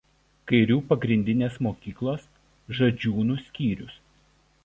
[0.51, 2.25] Kairių pagrindinės mokyklos
[2.79, 4.01] Žadžiūnų skyrius.